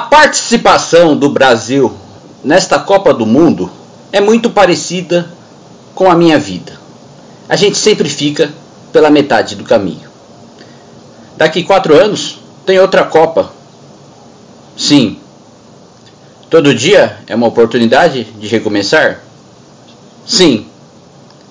participação 0.00 1.16
do 1.16 1.28
Brasil 1.28 1.92
nesta 2.42 2.78
Copa 2.78 3.12
do 3.12 3.26
Mundo 3.26 3.70
é 4.10 4.20
muito 4.20 4.50
parecida 4.50 5.28
com 5.94 6.10
a 6.10 6.14
minha 6.14 6.38
vida. 6.38 6.78
A 7.48 7.56
gente 7.56 7.76
sempre 7.76 8.08
fica 8.08 8.52
pela 8.92 9.10
metade 9.10 9.56
do 9.56 9.64
caminho. 9.64 10.08
Daqui 11.36 11.62
quatro 11.62 11.94
anos 11.98 12.38
tem 12.64 12.78
outra 12.78 13.04
Copa. 13.04 13.52
Sim. 14.76 15.18
Todo 16.48 16.74
dia 16.74 17.18
é 17.26 17.34
uma 17.34 17.46
oportunidade 17.46 18.24
de 18.24 18.46
recomeçar? 18.46 19.20
Sim. 20.26 20.66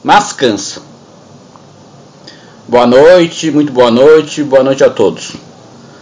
Mas 0.03 0.31
cansa. 0.31 0.81
Boa 2.67 2.87
noite, 2.87 3.51
muito 3.51 3.71
boa 3.71 3.91
noite, 3.91 4.43
boa 4.43 4.63
noite 4.63 4.83
a 4.83 4.89
todos. 4.89 5.33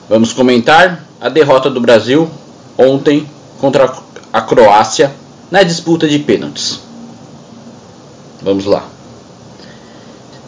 Vamos 0.08 0.34
comentar 0.34 1.09
a 1.22 1.30
derrota 1.30 1.70
do 1.70 1.82
Brasil 1.82 2.30
ontem 2.78 3.30
contra 3.60 3.92
a 4.32 4.42
Croácia 4.42 5.12
na 5.52 5.64
disputa 5.64 6.08
de 6.08 6.20
pênaltis. 6.20 6.80
Vamos 8.42 8.66
lá. 8.66 8.84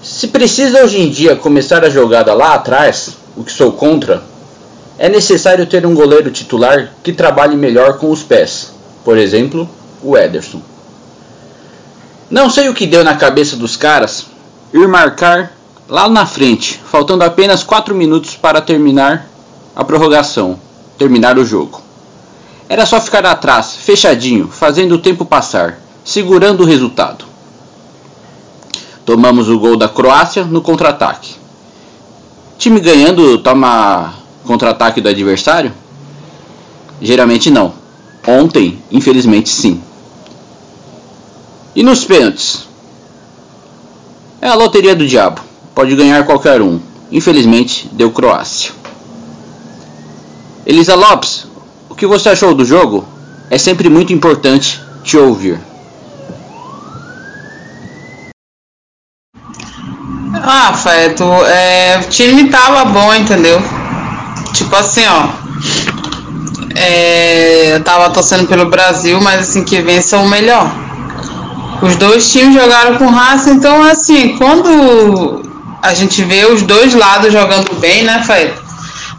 Se 0.01 0.27
precisa 0.27 0.83
hoje 0.83 0.99
em 0.99 1.09
dia 1.09 1.35
começar 1.35 1.83
a 1.83 1.89
jogada 1.89 2.33
lá 2.33 2.53
atrás, 2.53 3.17
o 3.35 3.43
que 3.43 3.51
sou 3.51 3.73
contra, 3.73 4.23
é 4.97 5.09
necessário 5.09 5.65
ter 5.65 5.85
um 5.85 5.93
goleiro 5.93 6.31
titular 6.31 6.93
que 7.03 7.11
trabalhe 7.11 7.55
melhor 7.55 7.97
com 7.97 8.09
os 8.09 8.23
pés. 8.23 8.71
Por 9.03 9.17
exemplo, 9.17 9.69
o 10.01 10.17
Ederson. 10.17 10.61
Não 12.29 12.49
sei 12.49 12.69
o 12.69 12.73
que 12.73 12.87
deu 12.87 13.03
na 13.03 13.15
cabeça 13.15 13.55
dos 13.55 13.75
caras 13.75 14.27
ir 14.73 14.87
marcar 14.87 15.51
lá 15.89 16.07
na 16.07 16.25
frente, 16.25 16.79
faltando 16.89 17.23
apenas 17.23 17.61
4 17.63 17.93
minutos 17.93 18.35
para 18.35 18.61
terminar 18.61 19.27
a 19.81 19.85
prorrogação, 19.85 20.59
terminar 20.97 21.37
o 21.37 21.45
jogo. 21.45 21.81
Era 22.69 22.85
só 22.85 23.01
ficar 23.01 23.25
atrás, 23.25 23.75
fechadinho, 23.75 24.47
fazendo 24.47 24.95
o 24.95 24.99
tempo 24.99 25.25
passar, 25.25 25.79
segurando 26.05 26.61
o 26.61 26.65
resultado. 26.65 27.25
Tomamos 29.05 29.49
o 29.49 29.59
gol 29.59 29.75
da 29.75 29.89
Croácia 29.89 30.45
no 30.45 30.61
contra-ataque. 30.61 31.35
Time 32.57 32.79
ganhando 32.79 33.39
toma 33.39 34.13
contra-ataque 34.45 35.01
do 35.01 35.09
adversário? 35.09 35.73
Geralmente 37.01 37.49
não. 37.49 37.73
Ontem, 38.27 38.79
infelizmente, 38.91 39.49
sim. 39.49 39.81
E 41.75 41.81
nos 41.81 42.05
pênaltis? 42.05 42.67
É 44.39 44.47
a 44.47 44.55
loteria 44.55 44.95
do 44.95 45.07
diabo. 45.07 45.41
Pode 45.73 45.95
ganhar 45.95 46.25
qualquer 46.25 46.61
um. 46.61 46.79
Infelizmente, 47.11 47.89
deu 47.91 48.11
Croácia. 48.11 48.80
Elisa 50.65 50.95
Lopes, 50.95 51.47
o 51.89 51.95
que 51.95 52.05
você 52.05 52.29
achou 52.29 52.53
do 52.53 52.63
jogo? 52.63 53.03
É 53.49 53.57
sempre 53.57 53.89
muito 53.89 54.13
importante 54.13 54.79
te 55.03 55.17
ouvir. 55.17 55.59
Ah, 60.43 60.73
Feto, 60.73 61.23
é, 61.45 61.99
o 62.03 62.09
time 62.09 62.49
tava 62.49 62.85
bom, 62.85 63.13
entendeu? 63.13 63.61
Tipo 64.53 64.75
assim, 64.75 65.03
ó. 65.07 65.29
É, 66.75 67.75
eu 67.75 67.83
tava 67.83 68.09
torcendo 68.11 68.47
pelo 68.47 68.69
Brasil, 68.69 69.19
mas 69.19 69.41
assim, 69.41 69.63
que 69.63 69.81
vença 69.81 70.17
o 70.17 70.27
melhor. 70.27 70.71
Os 71.81 71.95
dois 71.95 72.31
times 72.31 72.53
jogaram 72.53 72.97
com 72.97 73.07
raça, 73.07 73.49
então 73.49 73.83
assim, 73.83 74.37
quando 74.37 75.43
a 75.81 75.93
gente 75.93 76.23
vê 76.23 76.45
os 76.45 76.61
dois 76.61 76.93
lados 76.93 77.33
jogando 77.33 77.73
bem, 77.79 78.03
né, 78.03 78.23
Feto? 78.23 78.61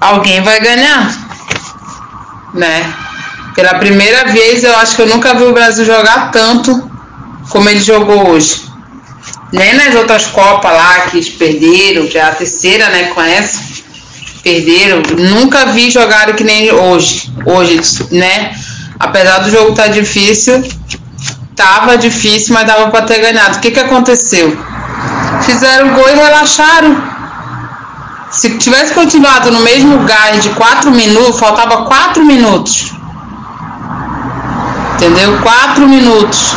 Alguém 0.00 0.40
vai 0.42 0.60
ganhar 0.60 1.21
né? 2.54 2.92
Pela 3.54 3.74
primeira 3.74 4.24
vez, 4.26 4.64
eu 4.64 4.74
acho 4.76 4.96
que 4.96 5.02
eu 5.02 5.06
nunca 5.06 5.34
vi 5.34 5.44
o 5.44 5.52
Brasil 5.52 5.84
jogar 5.84 6.30
tanto 6.30 6.90
como 7.50 7.68
ele 7.68 7.80
jogou 7.80 8.30
hoje. 8.30 8.62
Nem 9.52 9.74
nas 9.74 9.94
outras 9.94 10.26
Copas 10.26 10.72
lá 10.72 11.00
que 11.00 11.18
eles 11.18 11.28
perderam, 11.28 12.10
já 12.10 12.20
é 12.20 12.22
a 12.24 12.34
terceira, 12.34 12.88
né, 12.88 13.04
com 13.14 13.20
essa, 13.20 13.58
perderam. 14.42 15.02
Nunca 15.18 15.66
vi 15.66 15.90
jogar 15.90 16.34
que 16.34 16.42
nem 16.42 16.72
hoje. 16.72 17.30
Hoje, 17.44 17.80
né? 18.10 18.54
Apesar 18.98 19.38
do 19.40 19.50
jogo 19.50 19.70
estar 19.70 19.84
tá 19.84 19.88
difícil, 19.88 20.64
tava 21.54 21.98
difícil, 21.98 22.54
mas 22.54 22.66
dava 22.66 22.90
para 22.90 23.04
ter 23.04 23.20
ganhado. 23.20 23.58
O 23.58 23.60
que 23.60 23.70
que 23.70 23.80
aconteceu? 23.80 24.56
Fizeram 25.42 25.94
gol 25.94 26.08
e 26.08 26.14
relaxaram. 26.14 27.11
Se 28.32 28.56
tivesse 28.56 28.94
continuado 28.94 29.50
no 29.50 29.60
mesmo 29.60 30.04
gás 30.04 30.42
de 30.42 30.48
4 30.50 30.90
minutos, 30.90 31.38
faltava 31.38 31.84
4 31.84 32.24
minutos. 32.24 32.92
Entendeu? 34.94 35.38
4 35.42 35.86
minutos. 35.86 36.54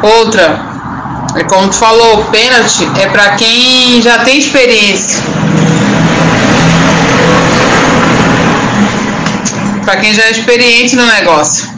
Outra, 0.00 0.64
é 1.34 1.42
como 1.42 1.68
tu 1.68 1.74
falou, 1.74 2.24
pênalti 2.26 2.88
é 3.00 3.08
para 3.08 3.30
quem 3.30 4.00
já 4.00 4.20
tem 4.20 4.38
experiência. 4.38 5.20
Para 9.84 9.96
quem 9.96 10.14
já 10.14 10.22
é 10.22 10.30
experiente 10.30 10.94
no 10.94 11.06
negócio. 11.06 11.68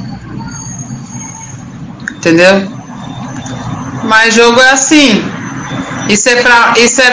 Entendeu? 2.11 2.71
Mas 4.05 4.35
jogo 4.35 4.61
é 4.61 4.71
assim. 4.71 5.30
Isso 6.11 6.29
é 6.29 6.43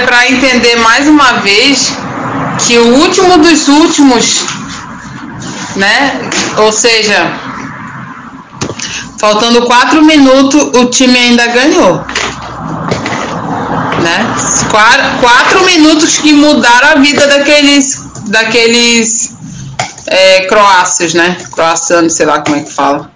para 0.06 0.26
é 0.26 0.32
entender 0.32 0.76
mais 0.78 1.08
uma 1.08 1.34
vez 1.34 1.94
que 2.66 2.80
o 2.80 2.96
último 2.96 3.38
dos 3.38 3.68
últimos, 3.68 4.44
né? 5.76 6.20
Ou 6.58 6.72
seja, 6.72 7.32
faltando 9.20 9.68
quatro 9.68 10.04
minutos, 10.04 10.62
o 10.80 10.86
time 10.86 11.16
ainda 11.16 11.46
ganhou. 11.46 12.04
Né? 14.02 14.36
Quatro, 14.72 15.20
quatro 15.22 15.66
minutos 15.66 16.18
que 16.18 16.34
mudaram 16.34 16.90
a 16.90 16.96
vida 16.96 17.28
daqueles 17.28 18.02
daqueles 18.26 19.32
é, 20.08 20.46
croácios, 20.46 21.14
né? 21.14 21.38
Croacianos, 21.52 22.14
sei 22.14 22.26
lá 22.26 22.40
como 22.40 22.56
é 22.56 22.62
que 22.62 22.74
fala. 22.74 23.12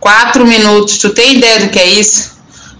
Quatro 0.00 0.46
minutos. 0.46 0.96
Tu 0.96 1.10
tem 1.10 1.36
ideia 1.36 1.60
do 1.60 1.68
que 1.68 1.78
é 1.78 1.86
isso? 1.86 2.35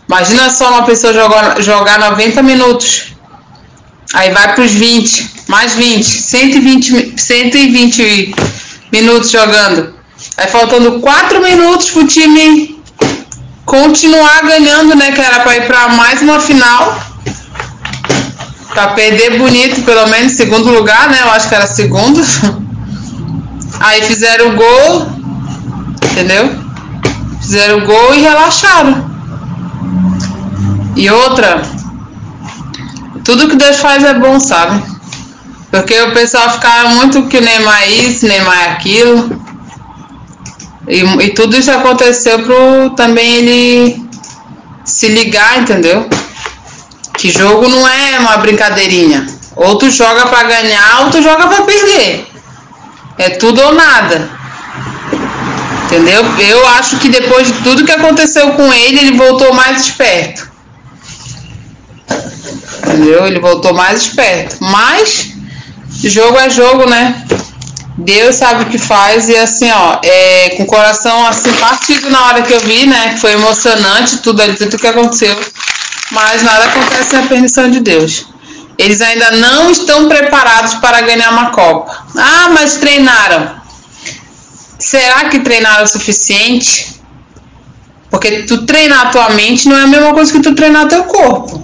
Imagina 0.09 0.51
só 0.51 0.71
uma 0.71 0.83
pessoa 0.85 1.13
jogar, 1.13 1.61
jogar 1.61 1.99
90 1.99 2.43
minutos. 2.43 3.15
Aí 4.15 4.31
vai 4.31 4.55
para 4.55 4.65
os 4.65 4.71
20, 4.71 5.31
mais 5.49 5.75
20, 5.75 6.05
120, 6.05 7.21
120 7.21 8.35
minutos 8.93 9.31
jogando. 9.31 9.95
Aí 10.37 10.47
faltando 10.49 11.01
4 11.01 11.43
minutos 11.43 11.91
para 11.91 12.03
o 12.03 12.07
time 12.07 12.81
continuar 13.65 14.43
ganhando, 14.43 14.95
né? 14.95 15.11
Que 15.11 15.21
era 15.21 15.41
para 15.41 15.57
ir 15.57 15.67
para 15.67 15.89
mais 15.89 16.23
uma 16.23 16.41
final. 16.41 16.99
Para 18.73 18.89
perder 18.89 19.39
bonito, 19.39 19.83
pelo 19.83 20.07
menos 20.07 20.33
segundo 20.33 20.71
lugar, 20.71 21.11
né? 21.11 21.21
Eu 21.23 21.31
acho 21.31 21.49
que 21.49 21.55
era 21.55 21.67
segundo. 21.67 22.21
Aí 23.81 24.03
fizeram 24.03 24.51
o 24.51 24.57
gol, 24.57 25.09
entendeu? 26.13 26.65
Fizeram 27.41 27.79
o 27.79 27.87
gol 27.87 28.15
e 28.15 28.21
relaxaram. 28.21 29.16
E 30.97 31.11
outra, 31.11 31.63
tudo 33.23 33.49
que 33.49 33.57
Deus 33.57 33.77
faz 33.77 34.03
é 34.03 34.15
bom, 34.15 34.41
sabe? 34.41 34.83
Porque 35.71 36.01
o 36.01 36.13
pessoal 36.13 36.51
ficava 36.51 36.89
muito 36.89 37.25
que 37.25 37.39
Neymar 37.39 37.83
é 37.83 37.91
isso, 37.91 38.27
Neymar 38.27 38.59
é 38.59 38.71
aquilo. 38.71 39.41
E, 40.89 41.01
e 41.01 41.35
tudo 41.35 41.57
isso 41.57 41.71
aconteceu 41.71 42.39
pro 42.45 42.91
também 42.97 43.35
ele 43.35 44.09
se 44.85 45.09
ligar, 45.09 45.59
entendeu? 45.59 46.09
Que 47.19 47.31
jogo 47.31 47.69
não 47.69 47.87
é 47.87 48.19
uma 48.19 48.39
brincadeirinha. 48.39 49.27
Outro 49.55 49.91
joga 49.91 50.27
para 50.27 50.45
ganhar, 50.45 51.01
outro 51.03 51.23
joga 51.23 51.47
para 51.49 51.63
perder. 51.65 52.27
É 53.19 53.31
tudo 53.31 53.61
ou 53.61 53.75
nada. 53.75 54.31
Entendeu? 55.87 56.25
Eu 56.39 56.67
acho 56.69 56.99
que 56.99 57.09
depois 57.09 57.49
de 57.49 57.55
tudo 57.63 57.85
que 57.85 57.93
aconteceu 57.93 58.53
com 58.53 58.73
ele, 58.73 58.99
ele 58.99 59.17
voltou 59.19 59.53
mais 59.53 59.83
esperto. 59.83 60.46
Entendeu? 62.97 63.27
Ele 63.27 63.39
voltou 63.39 63.75
mais 63.75 64.03
esperto. 64.03 64.57
Mas 64.61 65.33
jogo 66.03 66.39
é 66.39 66.49
jogo, 66.49 66.89
né? 66.89 67.25
Deus 67.99 68.37
sabe 68.37 68.65
o 68.65 68.67
que 68.67 68.79
faz 68.79 69.29
e 69.29 69.37
assim, 69.37 69.71
ó, 69.71 69.99
é, 70.03 70.51
com 70.57 70.65
o 70.65 70.67
coração 70.67 71.27
assim 71.27 71.51
partido 71.55 72.11
na 72.11 72.27
hora 72.27 72.43
que 72.43 72.53
eu 72.53 72.61
vi, 72.61 72.87
né? 72.87 73.17
Foi 73.19 73.33
emocionante 73.33 74.19
tudo 74.19 74.43
ali, 74.43 74.55
tudo 74.55 74.79
que 74.79 74.87
aconteceu. 74.87 75.35
Mas 76.11 76.43
nada 76.43 76.67
acontece 76.67 77.11
sem 77.11 77.19
a 77.19 77.27
permissão 77.27 77.71
de 77.71 77.81
Deus. 77.81 78.27
Eles 78.79 79.01
ainda 79.01 79.31
não 79.33 79.71
estão 79.71 80.09
preparados 80.09 80.75
para 80.75 81.01
ganhar 81.01 81.31
uma 81.31 81.51
Copa. 81.51 82.07
Ah, 82.17 82.51
mas 82.51 82.77
treinaram. 82.77 83.57
Será 84.79 85.31
que 85.31 85.41
treinaram 85.41 85.85
o 85.85 85.89
suficiente? 85.89 87.01
Porque 88.11 88.43
tu 88.43 88.67
treinar 88.67 89.07
a 89.07 89.11
tua 89.11 89.31
mente 89.31 89.69
não 89.69 89.77
é 89.77 89.83
a 89.83 89.87
mesma 89.87 90.13
coisa 90.13 90.31
que 90.31 90.41
tu 90.41 90.55
treinar 90.55 90.87
teu 90.89 91.05
corpo. 91.05 91.56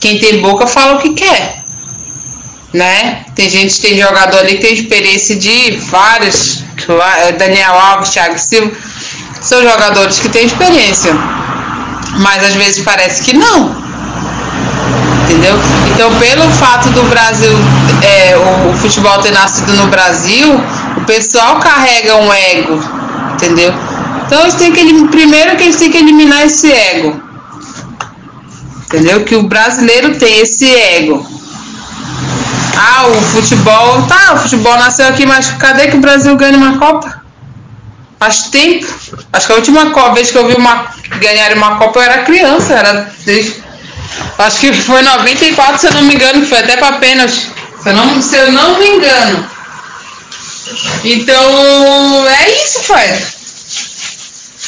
Quem 0.00 0.18
tem 0.18 0.40
boca 0.40 0.66
fala 0.66 0.96
o 0.96 0.98
que 0.98 1.10
quer. 1.14 1.64
né? 2.72 3.24
Tem 3.34 3.48
gente, 3.48 3.80
tem 3.80 3.98
jogador 3.98 4.38
ali 4.38 4.56
que 4.56 4.66
tem 4.66 4.74
experiência 4.74 5.36
de 5.36 5.76
vários, 5.90 6.62
Daniel 7.38 7.72
Alves, 7.74 8.10
Thiago 8.10 8.38
Silva, 8.38 8.70
são 9.40 9.62
jogadores 9.62 10.18
que 10.18 10.28
têm 10.28 10.44
experiência, 10.46 11.14
mas 12.18 12.44
às 12.44 12.54
vezes 12.54 12.84
parece 12.84 13.22
que 13.22 13.36
não. 13.36 13.74
Entendeu? 15.24 15.54
Então, 15.92 16.14
pelo 16.18 16.48
fato 16.52 16.88
do 16.90 17.02
Brasil, 17.04 17.50
é, 18.02 18.36
o, 18.36 18.70
o 18.70 18.74
futebol 18.74 19.18
ter 19.18 19.32
nascido 19.32 19.72
no 19.74 19.86
Brasil, 19.88 20.60
o 20.96 21.00
pessoal 21.04 21.58
carrega 21.58 22.16
um 22.16 22.32
ego, 22.32 22.80
entendeu? 23.32 23.72
Então, 24.26 24.40
eles 24.42 24.54
têm 24.54 24.72
que, 24.72 25.08
primeiro 25.08 25.56
que 25.56 25.64
eles 25.64 25.76
têm 25.76 25.90
que 25.90 25.98
eliminar 25.98 26.44
esse 26.44 26.70
ego, 26.70 27.20
entendeu? 28.86 29.24
Que 29.24 29.36
o 29.36 29.42
brasileiro 29.42 30.16
tem 30.16 30.40
esse 30.40 30.72
ego. 30.74 31.26
Ah, 32.76 33.06
o 33.08 33.22
futebol, 33.22 34.02
tá, 34.02 34.34
o 34.34 34.38
futebol 34.38 34.76
nasceu 34.76 35.08
aqui, 35.08 35.26
mas 35.26 35.50
cadê 35.52 35.88
que 35.88 35.96
o 35.96 36.00
Brasil 36.00 36.36
ganha 36.36 36.56
uma 36.56 36.78
Copa? 36.78 37.22
Faz 38.18 38.44
tempo. 38.44 38.86
Acho 39.32 39.46
que 39.46 39.52
a 39.52 39.56
última 39.56 40.12
vez 40.12 40.30
que 40.30 40.38
eu 40.38 40.46
vi 40.46 40.54
uma, 40.54 40.86
ganhar 41.18 41.52
uma 41.56 41.76
Copa 41.76 41.98
eu 41.98 42.02
era 42.02 42.22
criança, 42.22 42.74
era 42.74 43.12
desde, 43.24 43.62
acho 44.38 44.60
que 44.60 44.72
foi 44.72 45.02
94, 45.02 45.78
se 45.78 45.86
eu 45.86 45.94
não 45.94 46.02
me 46.02 46.14
engano, 46.14 46.46
foi 46.46 46.58
até 46.58 46.76
para 46.76 46.98
pênalti. 46.98 47.50
Se 47.82 47.88
eu, 47.88 47.94
não, 47.94 48.22
se 48.22 48.36
eu 48.36 48.52
não 48.52 48.78
me 48.78 48.86
engano. 48.86 49.46
Então, 51.04 52.28
é 52.28 52.50
isso, 52.64 52.80
Fred. 52.80 53.35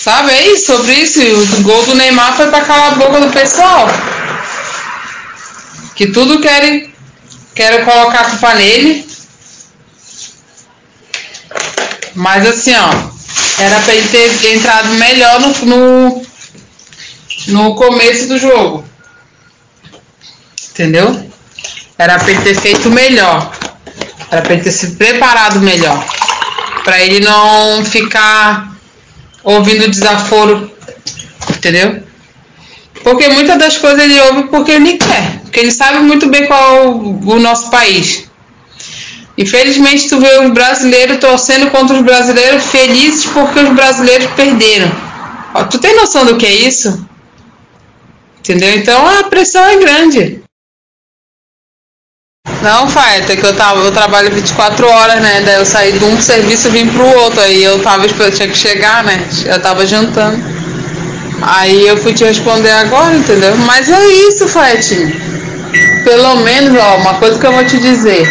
Sabe, 0.08 0.31
é 0.31 0.52
isso, 0.52 0.72
sobre 0.72 0.94
isso. 0.94 1.20
O 1.20 1.62
gol 1.64 1.84
do 1.84 1.94
Neymar 1.94 2.34
foi 2.34 2.46
para 2.46 2.64
calar 2.64 2.93
a 2.93 2.94
boca 2.94 3.20
do 3.20 3.31
pessoal. 3.31 3.87
Que 5.94 6.06
tudo 6.06 6.40
querem, 6.40 6.90
querem 7.55 7.84
colocar 7.84 8.20
a 8.20 8.31
culpa 8.31 8.55
nele. 8.55 9.06
Mas 12.14 12.46
assim, 12.46 12.75
ó, 12.75 12.90
era 13.62 13.81
para 13.81 13.94
ele 13.94 14.08
ter 14.08 14.55
entrado 14.55 14.88
melhor 14.94 15.40
no, 15.40 15.66
no, 15.66 16.26
no 17.49 17.75
começo 17.75 18.28
do 18.28 18.38
jogo. 18.38 18.88
Entendeu? 20.70 21.31
Era 21.99 22.19
para 22.19 22.31
ele 22.31 22.40
ter 22.44 22.58
feito 22.58 22.90
melhor. 22.90 23.52
Era 24.31 24.40
para 24.40 24.54
ele 24.54 24.62
ter 24.62 24.72
se 24.72 24.93
preparado 24.93 25.61
melhor. 25.61 26.02
Para 26.82 26.99
ele 26.99 27.20
não 27.20 27.84
ficar 27.84 28.77
ouvindo 29.48 29.88
desaforo. 29.88 30.70
Entendeu? 31.50 32.02
Porque 33.02 33.28
muitas 33.28 33.58
das 33.58 33.78
coisas 33.78 34.00
ele 34.00 34.20
ouve 34.20 34.42
porque 34.44 34.72
ele 34.72 34.98
quer. 34.98 35.40
Porque 35.42 35.60
ele 35.60 35.70
sabe 35.70 36.00
muito 36.00 36.28
bem 36.28 36.46
qual 36.46 36.76
é 36.76 36.80
o, 36.88 37.38
nosso 37.40 37.70
país. 37.70 38.28
Infelizmente, 39.36 40.08
tu 40.08 40.20
vê 40.20 40.38
os 40.40 40.50
brasileiros 40.50 41.18
torcendo 41.18 41.70
contra 41.70 41.96
os 41.96 42.02
brasileiros 42.02 42.64
felizes 42.66 43.24
porque 43.26 43.60
os 43.60 43.70
brasileiros 43.70 44.26
perderam. 44.32 44.90
Tu 45.70 45.78
tem 45.78 45.96
noção 45.96 46.26
do 46.26 46.36
que 46.36 46.44
é 46.44 46.52
isso? 46.52 47.06
Entendeu? 48.40 48.74
Então 48.76 49.06
a 49.06 49.24
pressão 49.24 49.64
é 49.64 49.76
grande. 49.78 50.42
Não, 52.62 52.88
Faeta, 52.88 53.37
que 53.37 53.44
eu, 53.44 53.55
tava, 53.55 53.81
eu 53.84 53.93
trabalho 53.93 54.32
24 54.32 54.88
horas, 54.88 55.20
né? 55.20 55.43
Daí 55.44 55.56
eu 55.56 55.64
saí 55.64 55.93
de 55.93 56.05
um 56.05 56.20
serviço 56.20 56.69
e 56.69 56.70
vim 56.72 56.88
pro 56.88 57.06
outro. 57.06 57.40
Aí 57.40 57.62
eu 57.62 57.78
tava 57.81 58.06
eu 58.06 58.31
tinha 58.31 58.49
que 58.49 58.56
chegar, 58.56 59.05
né? 59.05 59.25
Eu 59.46 59.60
tava 59.60 59.87
jantando. 59.87 60.43
Aí 61.40 61.87
eu 61.87 61.96
fui 61.96 62.12
te 62.12 62.25
responder 62.25 62.72
agora, 62.72 63.14
entendeu? 63.14 63.56
Mas 63.58 63.88
é 63.88 64.06
isso, 64.28 64.49
Faetinho. 64.49 65.14
Pelo 66.05 66.37
menos, 66.37 66.76
ó, 66.81 66.96
uma 66.96 67.14
coisa 67.14 67.38
que 67.38 67.46
eu 67.46 67.52
vou 67.52 67.64
te 67.64 67.78
dizer 67.78 68.28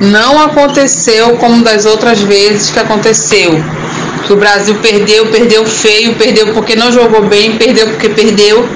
não 0.00 0.40
aconteceu 0.42 1.36
como 1.36 1.62
das 1.62 1.84
outras 1.84 2.20
vezes 2.20 2.70
que 2.70 2.78
aconteceu. 2.78 3.62
Que 4.26 4.32
o 4.32 4.36
Brasil 4.36 4.74
perdeu, 4.76 5.26
perdeu 5.26 5.64
feio, 5.64 6.14
perdeu 6.14 6.54
porque 6.54 6.74
não 6.74 6.90
jogou 6.90 7.22
bem, 7.22 7.56
perdeu 7.56 7.86
porque 7.88 8.08
perdeu. 8.08 8.66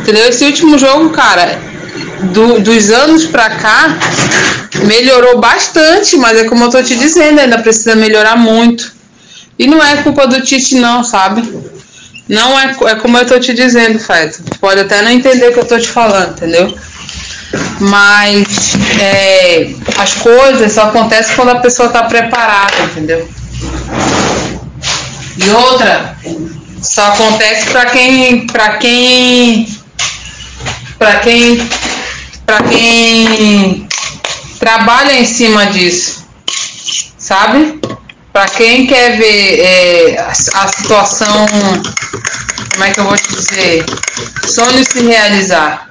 Entendeu? 0.00 0.28
Esse 0.28 0.44
último 0.44 0.78
jogo, 0.78 1.10
cara, 1.10 1.58
do, 2.32 2.60
dos 2.60 2.90
anos 2.90 3.24
pra 3.26 3.50
cá, 3.50 3.96
melhorou 4.84 5.38
bastante, 5.38 6.16
mas 6.16 6.38
é 6.38 6.44
como 6.44 6.64
eu 6.64 6.70
tô 6.70 6.82
te 6.82 6.96
dizendo, 6.96 7.40
ainda 7.40 7.58
precisa 7.58 7.94
melhorar 7.94 8.36
muito. 8.36 8.94
E 9.58 9.66
não 9.66 9.82
é 9.82 10.02
culpa 10.02 10.26
do 10.26 10.40
Tite, 10.42 10.76
não, 10.76 11.02
sabe? 11.02 11.42
Não 12.28 12.58
é, 12.58 12.76
é 12.86 12.94
como 12.96 13.16
eu 13.16 13.26
tô 13.26 13.38
te 13.38 13.54
dizendo, 13.54 13.98
Fred. 13.98 14.36
Pode 14.60 14.80
até 14.80 15.00
não 15.00 15.10
entender 15.10 15.48
o 15.48 15.52
que 15.52 15.60
eu 15.60 15.64
tô 15.64 15.78
te 15.78 15.88
falando, 15.88 16.32
entendeu? 16.32 16.76
mas 17.80 18.74
é, 19.00 19.70
as 19.98 20.14
coisas 20.14 20.72
só 20.72 20.84
acontecem 20.84 21.36
quando 21.36 21.50
a 21.50 21.60
pessoa 21.60 21.88
está 21.88 22.04
preparada, 22.04 22.74
entendeu? 22.84 23.28
E 25.36 25.50
outra, 25.50 26.16
só 26.82 27.08
acontece 27.08 27.66
para 27.70 27.86
quem, 27.86 28.46
para 28.46 28.76
quem, 28.78 29.68
para 30.98 31.18
quem, 31.20 31.68
para 32.46 32.62
quem 32.62 33.88
trabalha 34.60 35.18
em 35.18 35.26
cima 35.26 35.66
disso, 35.66 36.24
sabe? 37.18 37.80
Para 38.32 38.46
quem 38.46 38.86
quer 38.86 39.18
ver 39.18 39.60
é, 39.60 40.18
a, 40.18 40.28
a 40.30 40.68
situação, 40.68 41.46
como 42.72 42.84
é 42.84 42.90
que 42.92 43.00
eu 43.00 43.04
vou 43.04 43.16
te 43.16 43.28
dizer, 43.28 43.84
sonho 44.46 44.84
se 44.84 45.00
realizar. 45.00 45.90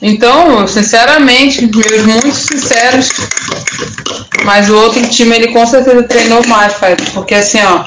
Então, 0.00 0.66
sinceramente, 0.66 1.66
meus 1.66 2.02
muito 2.06 2.34
sinceros, 2.34 3.10
mas 4.44 4.68
o 4.68 4.76
outro 4.76 5.06
time 5.08 5.36
ele 5.36 5.48
com 5.48 5.66
certeza 5.66 6.02
treinou 6.04 6.44
mais, 6.46 6.74
porque 7.12 7.34
assim, 7.34 7.58
ó, 7.62 7.84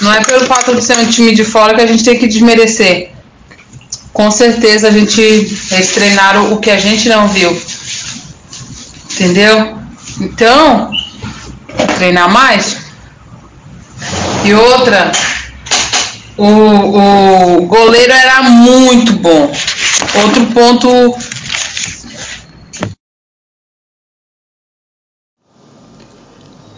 não 0.00 0.12
é 0.12 0.22
pelo 0.22 0.44
fato 0.46 0.74
de 0.74 0.82
ser 0.82 0.98
um 0.98 1.06
time 1.06 1.34
de 1.34 1.44
fora 1.44 1.74
que 1.74 1.80
a 1.80 1.86
gente 1.86 2.04
tem 2.04 2.18
que 2.18 2.26
desmerecer. 2.28 3.15
Com 4.16 4.30
certeza 4.30 4.88
a 4.88 4.90
gente 4.90 5.20
eles 5.20 5.92
treinaram 5.92 6.54
o 6.54 6.58
que 6.58 6.70
a 6.70 6.78
gente 6.78 7.06
não 7.06 7.28
viu. 7.28 7.54
Entendeu? 9.12 9.78
Então, 10.18 10.90
treinar 11.98 12.32
mais. 12.32 12.78
E 14.42 14.54
outra, 14.54 15.12
o, 16.34 16.46
o 17.58 17.66
goleiro 17.66 18.10
era 18.10 18.42
muito 18.44 19.12
bom. 19.12 19.52
Outro 20.14 20.46
ponto. 20.46 21.14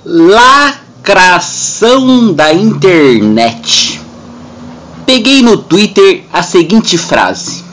Lacração 0.05 1.55
da 2.35 2.53
internet. 2.53 3.98
Peguei 5.09 5.41
no 5.41 5.57
Twitter 5.57 6.25
a 6.31 6.43
seguinte 6.43 6.99
frase: 6.99 7.65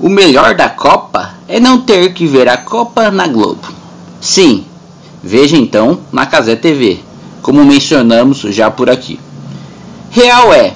O 0.00 0.08
melhor 0.08 0.54
da 0.54 0.70
Copa 0.70 1.34
é 1.46 1.60
não 1.60 1.82
ter 1.82 2.14
que 2.14 2.26
ver 2.26 2.48
a 2.48 2.56
Copa 2.56 3.10
na 3.10 3.26
Globo. 3.26 3.68
Sim, 4.22 4.64
veja 5.22 5.54
então 5.54 6.00
na 6.10 6.24
Casé 6.24 6.56
TV, 6.56 7.00
como 7.42 7.62
mencionamos 7.62 8.38
já 8.38 8.70
por 8.70 8.88
aqui. 8.88 9.20
Real 10.10 10.50
é, 10.54 10.72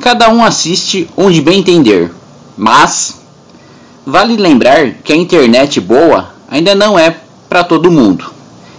cada 0.00 0.30
um 0.30 0.42
assiste 0.42 1.06
onde 1.14 1.42
bem 1.42 1.58
entender 1.58 2.10
mas 2.56 3.20
vale 4.06 4.34
lembrar 4.38 4.94
que 5.04 5.12
a 5.12 5.16
internet 5.16 5.78
boa 5.78 6.30
ainda 6.48 6.74
não 6.74 6.98
é 6.98 7.14
para 7.50 7.62
todo 7.62 7.90
mundo 7.90 8.32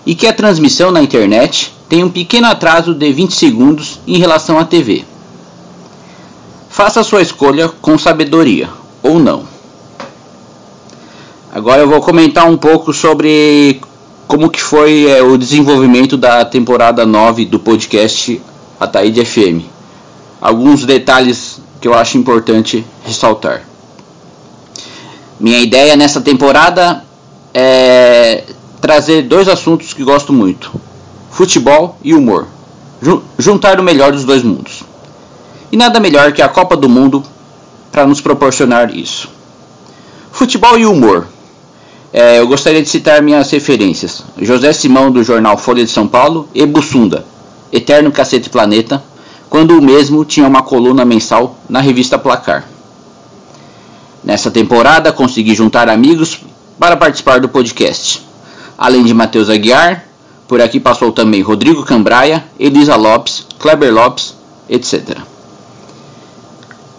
e 0.03 0.15
que 0.15 0.25
a 0.25 0.33
transmissão 0.33 0.89
na 0.89 1.03
internet 1.03 1.71
tem 1.87 2.03
um 2.03 2.09
pequeno 2.09 2.47
atraso 2.47 2.91
de 2.95 3.13
20 3.13 3.35
segundos 3.35 3.99
em 4.07 4.17
relação 4.17 4.57
à 4.57 4.65
TV. 4.65 5.12
Faça 6.73 7.03
sua 7.03 7.21
escolha 7.21 7.69
com 7.69 7.99
sabedoria 7.99 8.67
ou 9.03 9.19
não. 9.19 9.43
Agora 11.53 11.83
eu 11.83 11.87
vou 11.87 12.01
comentar 12.01 12.49
um 12.49 12.57
pouco 12.57 12.91
sobre 12.91 13.79
como 14.27 14.49
que 14.49 14.59
foi 14.59 15.05
é, 15.07 15.21
o 15.21 15.37
desenvolvimento 15.37 16.17
da 16.17 16.43
temporada 16.43 17.05
9 17.05 17.45
do 17.45 17.59
podcast 17.59 18.41
Ataíde 18.79 19.23
FM. 19.23 19.63
Alguns 20.41 20.83
detalhes 20.83 21.61
que 21.79 21.87
eu 21.87 21.93
acho 21.93 22.17
importante 22.17 22.83
ressaltar. 23.05 23.61
Minha 25.39 25.59
ideia 25.59 25.95
nessa 25.95 26.21
temporada 26.21 27.05
é 27.53 28.45
trazer 28.81 29.21
dois 29.21 29.47
assuntos 29.47 29.93
que 29.93 30.03
gosto 30.03 30.33
muito: 30.33 30.73
futebol 31.29 31.99
e 32.03 32.15
humor. 32.15 32.47
Juntar 33.37 33.79
o 33.79 33.83
melhor 33.83 34.11
dos 34.11 34.23
dois 34.23 34.41
mundos. 34.41 34.72
E 35.73 35.75
nada 35.75 35.99
melhor 35.99 36.31
que 36.33 36.41
a 36.43 36.47
Copa 36.47 36.77
do 36.77 36.87
Mundo 36.87 37.23
para 37.91 38.05
nos 38.05 38.21
proporcionar 38.21 38.95
isso. 38.95 39.27
Futebol 40.31 40.77
e 40.77 40.85
humor. 40.85 41.25
É, 42.13 42.37
eu 42.37 42.47
gostaria 42.47 42.79
de 42.79 42.87
citar 42.87 43.23
minhas 43.23 43.49
referências: 43.49 44.23
José 44.39 44.71
Simão, 44.71 45.09
do 45.09 45.23
jornal 45.23 45.57
Folha 45.57 45.83
de 45.83 45.89
São 45.89 46.07
Paulo, 46.07 46.47
e 46.53 46.63
Bussunda, 46.63 47.25
Eterno 47.71 48.11
Cacete 48.11 48.51
Planeta, 48.51 49.03
quando 49.49 49.75
o 49.75 49.81
mesmo 49.81 50.23
tinha 50.23 50.47
uma 50.47 50.61
coluna 50.61 51.03
mensal 51.03 51.57
na 51.67 51.79
revista 51.79 52.19
Placar. 52.19 52.65
Nessa 54.23 54.51
temporada 54.51 55.11
consegui 55.11 55.55
juntar 55.55 55.89
amigos 55.89 56.39
para 56.77 56.95
participar 56.95 57.39
do 57.39 57.49
podcast. 57.49 58.23
Além 58.77 59.03
de 59.03 59.13
Matheus 59.15 59.49
Aguiar, 59.49 60.05
por 60.47 60.61
aqui 60.61 60.79
passou 60.79 61.11
também 61.11 61.41
Rodrigo 61.41 61.83
Cambraia, 61.83 62.45
Elisa 62.59 62.95
Lopes, 62.95 63.47
Kleber 63.57 63.91
Lopes, 63.91 64.35
etc. 64.69 65.32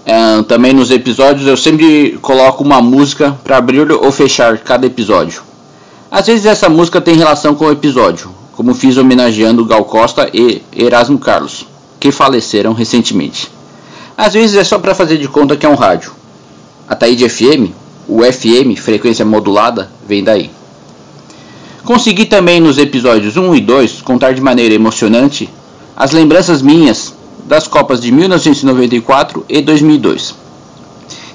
É, 0.07 0.43
também 0.43 0.75
nos 0.75 0.91
episódios 0.91 1.47
eu 1.47 1.57
sempre 1.57 2.19
coloco 2.21 2.63
uma 2.63 2.83
música 2.83 3.39
para 3.43 3.57
abrir 3.57 3.91
ou 3.91 4.13
fechar 4.13 4.59
cada 4.59 4.87
episódio. 4.87 5.43
Às 6.11 6.27
vezes 6.27 6.45
essa 6.45 6.69
música 6.69 7.01
tem 7.01 7.17
relação 7.17 7.55
com 7.55 7.65
o 7.65 7.73
episódio, 7.73 8.31
como 8.53 8.75
fiz 8.75 8.99
homenageando 8.99 9.65
Gal 9.65 9.85
Costa 9.85 10.29
e 10.33 10.61
Erasmo 10.77 11.19
Carlos, 11.19 11.67
que 11.99 12.13
faleceram 12.13 12.75
recentemente. 12.75 13.51
Às 14.17 14.35
vezes 14.35 14.57
é 14.57 14.63
só 14.63 14.79
para 14.79 14.95
fazer 14.95 15.17
de 15.17 15.27
conta 15.27 15.57
que 15.57 15.65
é 15.65 15.69
um 15.69 15.75
rádio. 15.75 16.13
A 16.87 16.95
Taíde 16.95 17.27
FM, 17.27 17.73
o 18.07 18.21
FM, 18.23 18.79
frequência 18.79 19.25
modulada, 19.25 19.91
vem 20.07 20.23
daí. 20.23 20.51
Consegui 21.83 22.27
também 22.27 22.61
nos 22.61 22.77
episódios 22.77 23.37
1 23.37 23.55
e 23.55 23.61
2 23.61 24.03
contar 24.03 24.35
de 24.35 24.41
maneira 24.41 24.75
emocionante 24.75 25.49
as 25.97 26.13
lembranças 26.13 26.61
minhas 26.61 27.14
das 27.45 27.69
Copas 27.69 28.01
de 28.01 28.11
1994 28.11 29.45
e 29.49 29.61
2002. 29.61 30.35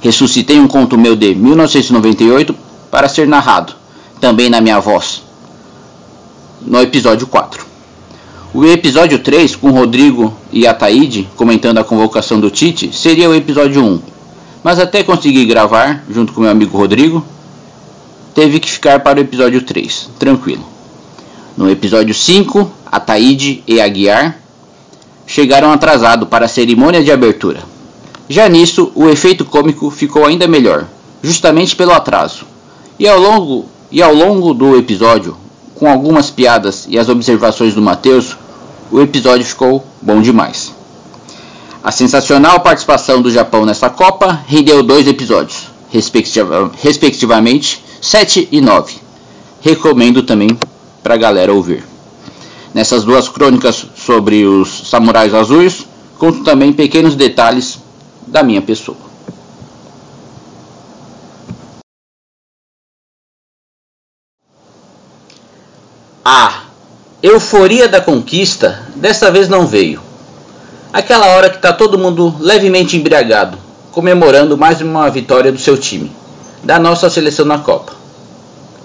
Ressuscitei 0.01 0.59
um 0.59 0.67
conto 0.67 0.97
meu 0.97 1.15
de 1.15 1.35
1998 1.35 2.55
para 2.89 3.07
ser 3.07 3.27
narrado, 3.27 3.73
também 4.19 4.49
na 4.49 4.61
minha 4.61 4.79
voz, 4.79 5.21
no 6.61 6.81
episódio 6.81 7.27
4. 7.27 7.65
O 8.51 8.65
episódio 8.65 9.19
3, 9.19 9.55
com 9.55 9.69
Rodrigo 9.69 10.33
e 10.51 10.65
Ataíde 10.65 11.29
comentando 11.35 11.77
a 11.77 11.83
convocação 11.83 12.39
do 12.39 12.49
Tite, 12.49 12.91
seria 12.91 13.29
o 13.29 13.35
episódio 13.35 13.83
1. 13.83 14.01
Mas 14.63 14.79
até 14.79 15.03
conseguir 15.03 15.45
gravar, 15.45 16.03
junto 16.09 16.33
com 16.33 16.41
meu 16.41 16.49
amigo 16.49 16.75
Rodrigo, 16.75 17.23
teve 18.33 18.59
que 18.59 18.69
ficar 18.69 19.01
para 19.01 19.19
o 19.19 19.21
episódio 19.21 19.61
3, 19.61 20.09
tranquilo. 20.17 20.65
No 21.55 21.69
episódio 21.69 22.15
5, 22.15 22.71
Ataíde 22.91 23.63
e 23.67 23.79
Aguiar 23.79 24.39
chegaram 25.39 25.71
atrasado 25.71 26.27
para 26.27 26.45
a 26.45 26.49
cerimônia 26.49 27.01
de 27.01 27.13
abertura. 27.13 27.61
Já 28.27 28.49
nisso, 28.49 28.91
o 28.93 29.07
efeito 29.07 29.45
cômico 29.45 29.89
ficou 29.89 30.25
ainda 30.25 30.49
melhor, 30.49 30.85
justamente 31.23 31.77
pelo 31.77 31.93
atraso. 31.93 32.45
E 32.99 33.07
ao 33.07 33.17
longo, 33.17 33.65
e 33.89 34.01
ao 34.01 34.13
longo 34.13 34.53
do 34.53 34.77
episódio, 34.77 35.37
com 35.75 35.89
algumas 35.89 36.29
piadas 36.29 36.85
e 36.89 36.99
as 36.99 37.07
observações 37.07 37.73
do 37.73 37.81
Matheus, 37.81 38.35
o 38.91 38.99
episódio 38.99 39.45
ficou 39.45 39.85
bom 40.01 40.21
demais. 40.21 40.75
A 41.81 41.89
sensacional 41.89 42.59
participação 42.59 43.21
do 43.21 43.31
Japão 43.31 43.65
nessa 43.65 43.89
Copa 43.89 44.41
rendeu 44.45 44.83
dois 44.83 45.07
episódios, 45.07 45.67
respectiva, 45.89 46.69
respectivamente 46.83 47.81
7 48.01 48.49
e 48.51 48.59
9. 48.59 48.95
Recomendo 49.61 50.21
também 50.21 50.49
para 51.01 51.13
a 51.13 51.17
galera 51.17 51.53
ouvir. 51.53 51.85
Nessas 52.73 53.05
duas 53.05 53.29
crônicas 53.29 53.85
sobre 54.09 54.43
os 54.43 54.89
samurais 54.89 55.35
azuis, 55.35 55.85
conto 56.17 56.43
também 56.43 56.73
pequenos 56.73 57.13
detalhes 57.13 57.77
da 58.25 58.41
minha 58.41 58.59
pessoa. 58.59 58.97
A 66.25 66.63
euforia 67.21 67.87
da 67.87 68.01
conquista 68.01 68.81
dessa 68.95 69.29
vez 69.29 69.47
não 69.47 69.67
veio. 69.67 70.01
Aquela 70.91 71.27
hora 71.27 71.51
que 71.51 71.57
está 71.57 71.71
todo 71.71 71.99
mundo 71.99 72.35
levemente 72.39 72.97
embriagado, 72.97 73.59
comemorando 73.91 74.57
mais 74.57 74.81
uma 74.81 75.07
vitória 75.11 75.51
do 75.51 75.59
seu 75.59 75.77
time, 75.77 76.11
da 76.63 76.79
nossa 76.79 77.11
seleção 77.11 77.45
na 77.45 77.59
Copa. 77.59 77.93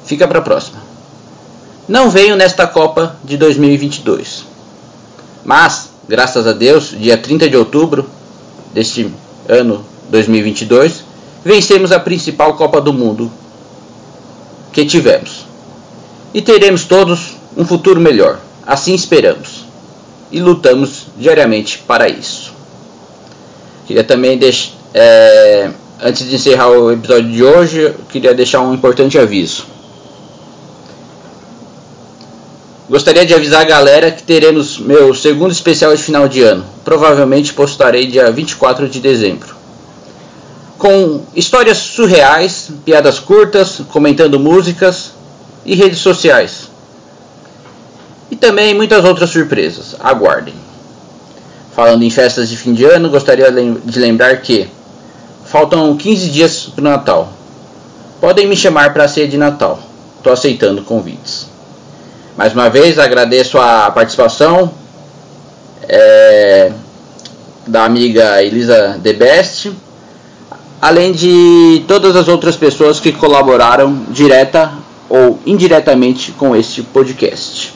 Fica 0.05 0.29
para 0.29 0.41
a 0.41 0.43
próxima. 0.43 0.83
Não 1.89 2.11
veio 2.11 2.37
nesta 2.37 2.67
Copa 2.67 3.17
de 3.25 3.39
2022. 3.39 4.53
Mas, 5.45 5.91
graças 6.09 6.47
a 6.47 6.53
Deus, 6.53 6.95
dia 6.99 7.19
30 7.19 7.49
de 7.49 7.57
outubro 7.57 8.09
deste 8.73 9.13
ano 9.49 9.85
2022, 10.11 11.05
vencemos 11.45 11.93
a 11.93 12.01
principal 12.01 12.55
Copa 12.55 12.81
do 12.81 12.93
Mundo 12.93 13.31
que 14.73 14.85
tivemos. 14.85 15.47
E 16.33 16.41
teremos 16.43 16.85
todos 16.85 17.37
um 17.57 17.65
futuro 17.65 18.01
melhor. 18.01 18.41
Assim 18.67 18.95
esperamos. 18.95 19.65
E 20.33 20.41
lutamos 20.41 21.07
diariamente 21.17 21.79
para 21.79 22.09
isso. 22.09 22.53
Queria 23.87 24.03
também 24.03 24.39
deixar. 24.39 24.73
É, 24.93 25.71
antes 26.01 26.29
de 26.29 26.35
encerrar 26.37 26.69
o 26.71 26.91
episódio 26.93 27.31
de 27.31 27.45
hoje, 27.45 27.95
queria 28.09 28.35
deixar 28.35 28.61
um 28.61 28.75
importante 28.75 29.19
aviso. 29.19 29.67
Gostaria 32.89 33.25
de 33.25 33.33
avisar 33.33 33.63
a 33.63 33.65
galera 33.65 34.11
que 34.11 34.23
teremos 34.23 34.79
meu 34.79 35.15
segundo 35.15 35.53
especial 35.53 35.97
de 35.97 36.03
final 36.03 36.29
de 36.29 36.43
ano. 36.43 36.67
Provavelmente 36.85 37.55
postarei 37.55 38.07
dia 38.07 38.31
24 38.31 38.91
de 38.91 39.01
dezembro. 39.01 39.57
Com 40.77 41.23
histórias 41.35 41.79
surreais, 41.79 42.69
piadas 42.85 43.19
curtas, 43.19 43.81
comentando 43.89 44.39
músicas 44.39 45.13
e 45.65 45.75
redes 45.75 46.01
sociais 46.01 46.69
e 48.31 48.37
também 48.37 48.75
muitas 48.75 49.03
outras 49.03 49.31
surpresas. 49.31 49.97
Aguardem. 49.99 50.55
Falando 51.75 52.03
em 52.03 52.11
festas 52.11 52.51
de 52.51 52.57
fim 52.59 52.75
de 52.75 52.85
ano, 52.85 53.09
gostaria 53.09 53.51
de 53.51 53.99
lembrar 53.99 54.37
que 54.43 54.69
faltam 55.47 55.97
15 55.97 56.29
dias 56.29 56.71
para 56.75 56.83
o 56.83 56.85
Natal. 56.85 57.33
Podem 58.21 58.47
me 58.47 58.57
chamar 58.57 58.93
para 58.93 59.05
a 59.05 59.09
ceia 59.09 59.27
de 59.27 59.39
Natal. 59.39 59.81
Estou 60.19 60.35
aceitando 60.35 60.83
convites. 60.83 61.54
Mais 62.37 62.53
uma 62.53 62.69
vez 62.69 62.99
agradeço 62.99 63.59
a 63.59 63.89
participação 63.93 64.69
é, 65.83 66.73
da 67.65 67.85
amiga 67.85 68.43
Elisa 68.43 68.99
The 69.01 69.13
Best, 69.13 69.73
além 70.83 71.13
de 71.13 71.85
todas 71.87 72.17
as 72.17 72.27
outras 72.27 72.57
pessoas 72.57 72.99
que 72.99 73.13
colaboraram 73.13 74.07
direta 74.11 74.73
ou 75.09 75.39
indiretamente 75.47 76.33
com 76.33 76.57
este 76.57 76.83
podcast. 76.83 77.73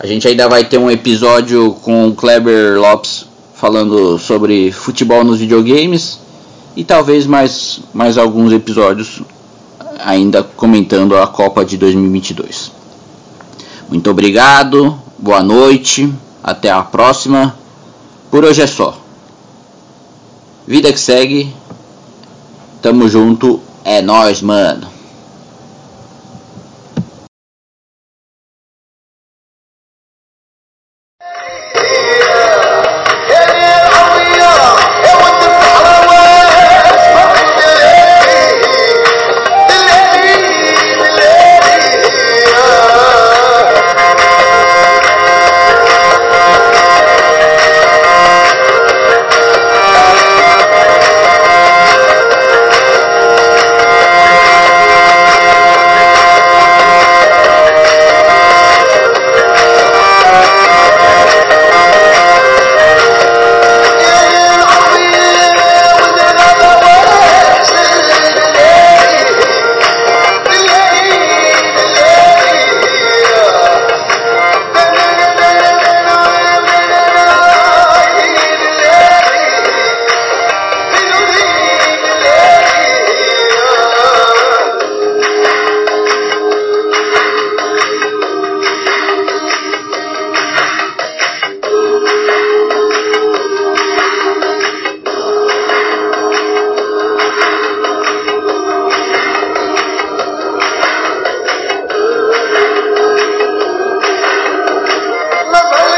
A 0.00 0.06
gente 0.06 0.26
ainda 0.26 0.48
vai 0.48 0.64
ter 0.64 0.78
um 0.78 0.90
episódio 0.90 1.72
com 1.82 2.08
o 2.08 2.14
Kleber 2.14 2.80
Lopes 2.80 3.26
falando 3.52 4.18
sobre 4.18 4.72
futebol 4.72 5.22
nos 5.24 5.40
videogames 5.40 6.20
e 6.74 6.84
talvez 6.84 7.26
mais, 7.26 7.80
mais 7.92 8.16
alguns 8.16 8.50
episódios 8.50 9.20
ainda 9.98 10.42
comentando 10.42 11.18
a 11.18 11.26
Copa 11.26 11.66
de 11.66 11.76
2022. 11.76 12.77
Muito 13.88 14.10
obrigado, 14.10 15.00
boa 15.18 15.42
noite, 15.42 16.12
até 16.44 16.70
a 16.70 16.82
próxima. 16.82 17.56
Por 18.30 18.44
hoje 18.44 18.60
é 18.60 18.66
só. 18.66 18.98
Vida 20.66 20.92
que 20.92 21.00
segue. 21.00 21.54
Tamo 22.82 23.08
junto, 23.08 23.60
é 23.82 24.02
nós, 24.02 24.42
mano. 24.42 24.87